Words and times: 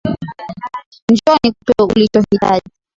Njoo 1.11 1.35
nikupee 1.43 1.81
ulichohitaji 1.83 2.61